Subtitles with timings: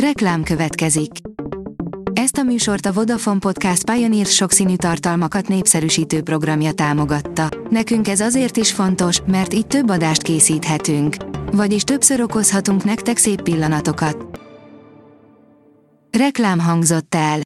[0.00, 1.10] Reklám következik.
[2.12, 7.48] Ezt a műsort a Vodafone Podcast Pioneer sokszínű tartalmakat népszerűsítő programja támogatta.
[7.70, 11.16] Nekünk ez azért is fontos, mert így több adást készíthetünk.
[11.52, 14.40] Vagyis többször okozhatunk nektek szép pillanatokat.
[16.18, 17.40] Reklám hangzott el.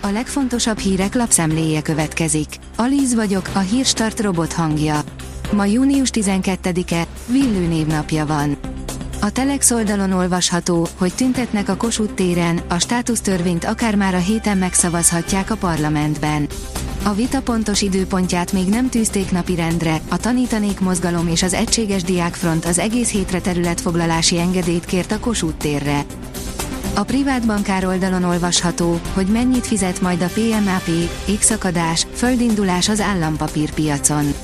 [0.00, 2.48] A legfontosabb hírek lapszemléje következik.
[2.76, 5.00] Alíz vagyok, a hírstart robot hangja.
[5.52, 8.75] Ma június 12-e, Villő névnapja van.
[9.26, 14.58] A Telex oldalon olvasható, hogy tüntetnek a Kossuth téren, a státusztörvényt akár már a héten
[14.58, 16.48] megszavazhatják a parlamentben.
[17.02, 22.64] A vita pontos időpontját még nem tűzték napirendre, a tanítanék mozgalom és az Egységes Diákfront
[22.64, 26.04] az egész hétre területfoglalási engedélyt kért a Kossuth térre.
[26.94, 30.90] A privát bankár oldalon olvasható, hogy mennyit fizet majd a PMAP,
[31.28, 34.34] égszakadás, földindulás az állampapírpiacon.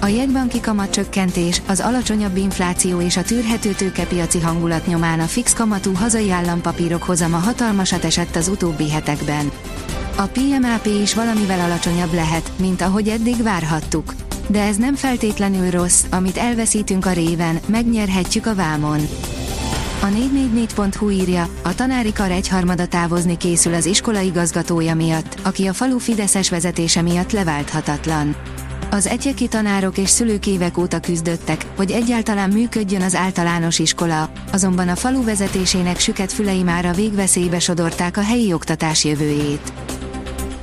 [0.00, 5.94] A jegybanki kamatcsökkentés, az alacsonyabb infláció és a tűrhető tőkepiaci hangulat nyomán a fix kamatú
[5.94, 9.50] hazai állampapírok hozama hatalmasat esett az utóbbi hetekben.
[10.16, 14.14] A PMAP is valamivel alacsonyabb lehet, mint ahogy eddig várhattuk.
[14.48, 19.00] De ez nem feltétlenül rossz, amit elveszítünk a réven, megnyerhetjük a vámon.
[20.02, 25.72] A 444.hu írja, a tanári kar egyharmada távozni készül az iskola igazgatója miatt, aki a
[25.72, 28.36] falu Fideszes vezetése miatt leválthatatlan.
[28.90, 34.88] Az egyeki tanárok és szülők évek óta küzdöttek, hogy egyáltalán működjön az általános iskola, azonban
[34.88, 39.72] a falu vezetésének süket fülei már a végveszélybe sodorták a helyi oktatás jövőjét.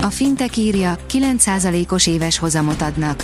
[0.01, 3.23] A fintek írja, 9%-os éves hozamot adnak.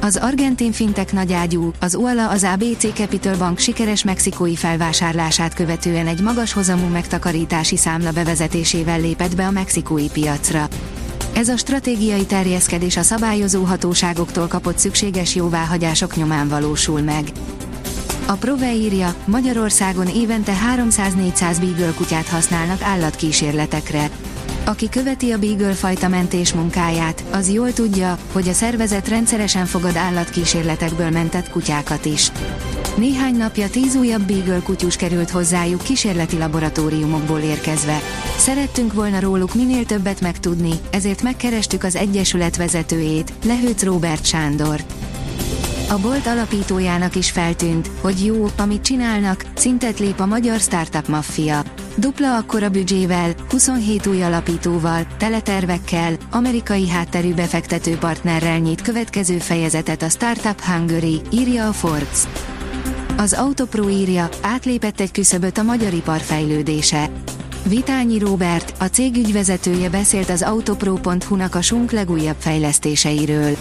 [0.00, 6.20] Az argentin fintek nagyágyú, az UALA az ABC Capital Bank sikeres mexikói felvásárlását követően egy
[6.20, 10.68] magas hozamú megtakarítási számla bevezetésével lépett be a mexikói piacra.
[11.34, 17.32] Ez a stratégiai terjeszkedés a szabályozó hatóságoktól kapott szükséges jóváhagyások nyomán valósul meg.
[18.26, 24.10] A Prove írja, Magyarországon évente 300-400 Beagle kutyát használnak állatkísérletekre.
[24.66, 29.96] Aki követi a Beagle fajta mentés munkáját, az jól tudja, hogy a szervezet rendszeresen fogad
[29.96, 32.30] állatkísérletekből mentett kutyákat is.
[32.96, 38.00] Néhány napja tíz újabb Beagle kutyus került hozzájuk kísérleti laboratóriumokból érkezve.
[38.36, 44.80] Szerettünk volna róluk minél többet megtudni, ezért megkerestük az Egyesület vezetőjét, Lehőc Robert Sándor.
[45.88, 51.62] A Bolt alapítójának is feltűnt, hogy jó, amit csinálnak, szintet lép a magyar startup maffia.
[51.96, 60.08] Dupla akkora büdzsével, 27 új alapítóval, teletervekkel, amerikai hátterű befektető partnerrel nyit következő fejezetet a
[60.08, 62.22] Startup Hungary, írja a Forbes.
[63.16, 67.10] Az Autopro írja, átlépett egy küszöböt a magyar ipar fejlődése.
[67.68, 73.56] Vitányi Robert, a cég ügyvezetője beszélt az autopro.hu-nak a sunk legújabb fejlesztéseiről.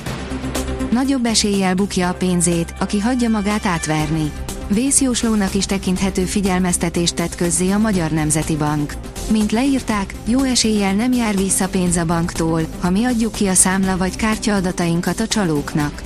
[0.92, 4.32] Nagyobb eséllyel bukja a pénzét, aki hagyja magát átverni.
[4.74, 8.94] Vészjóslónak is tekinthető figyelmeztetést tett közzé a Magyar Nemzeti Bank.
[9.32, 13.54] Mint leírták, jó eséllyel nem jár vissza pénz a banktól, ha mi adjuk ki a
[13.54, 16.02] számla vagy kártya adatainkat a csalóknak.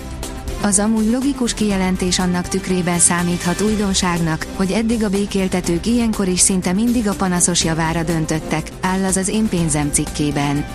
[0.61, 6.73] Az amúgy logikus kijelentés annak tükrében számíthat újdonságnak, hogy eddig a békéltetők ilyenkor is szinte
[6.73, 10.65] mindig a panaszos javára döntöttek, áll az az én pénzem cikkében.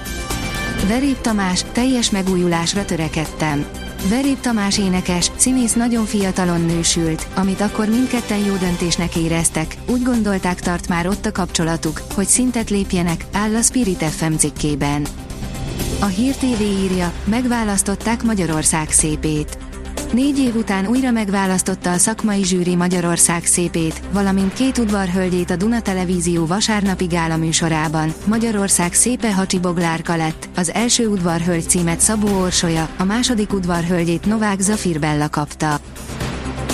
[0.88, 3.66] Verép Tamás, teljes megújulásra törekedtem.
[4.08, 10.60] Verép Tamás énekes, színész nagyon fiatalon nősült, amit akkor mindketten jó döntésnek éreztek, úgy gondolták
[10.60, 15.06] tart már ott a kapcsolatuk, hogy szintet lépjenek, áll a Spirit FM cikkében.
[16.00, 19.62] A Hír TV írja, megválasztották Magyarország szépét.
[20.12, 25.81] Négy év után újra megválasztotta a szakmai zsűri Magyarország szépét, valamint két udvarhölgyét a Duna
[25.81, 28.12] Televízió vasárnapi gála műsorában.
[28.25, 34.61] Magyarország szépe Hacsi Boglárka lett, az első udvarhölgy címet Szabó Orsolya, a második udvarhölgyét Novák
[34.61, 35.81] Zafir Bella kapta.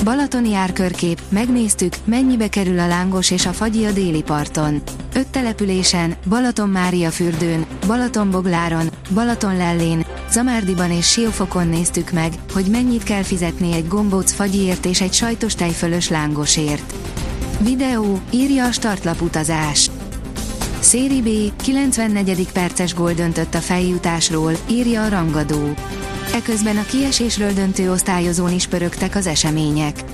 [0.05, 4.83] Balatoni árkörkép, megnéztük, mennyibe kerül a lángos és a fagyi a déli parton.
[5.15, 13.23] Öt településen, Balaton Mária fürdőn, Balatonbogláron, Balatonlellén, Zamárdiban és Siófokon néztük meg, hogy mennyit kell
[13.23, 16.95] fizetni egy gombóc fagyiért és egy sajtos tejfölös lángosért.
[17.61, 19.91] Videó, írja a startlap utazás.
[20.81, 22.53] Széri B, 94.
[22.53, 25.75] perces gól döntött a feljutásról, írja a rangadó.
[26.35, 30.05] Eközben a kiesésről döntő osztályozón is pörögtek az események.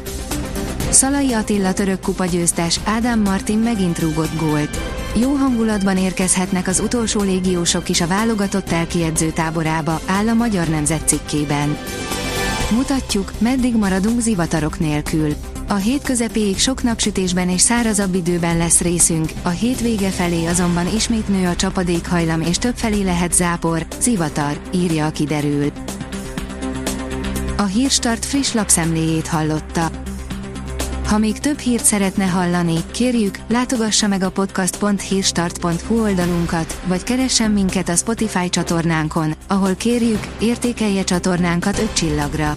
[0.91, 4.81] Szalai Attila török kupa győztes, Ádám Martin megint rúgott gólt.
[5.15, 11.09] Jó hangulatban érkezhetnek az utolsó légiósok is a válogatott elkiedző táborába, áll a Magyar Nemzet
[11.09, 11.77] cikkében.
[12.71, 15.35] Mutatjuk, meddig maradunk zivatarok nélkül.
[15.75, 20.95] A hét közepéig sok napsütésben és szárazabb időben lesz részünk, a hét vége felé azonban
[20.95, 25.73] ismét nő a csapadékhajlam és több felé lehet zápor, zivatar, írja a kiderül.
[27.57, 29.91] A Hírstart friss lapszemléjét hallotta.
[31.07, 37.89] Ha még több hírt szeretne hallani, kérjük, látogassa meg a podcast.hírstart.hu oldalunkat, vagy keressen minket
[37.89, 42.57] a Spotify csatornánkon, ahol kérjük, értékelje csatornánkat 5 csillagra.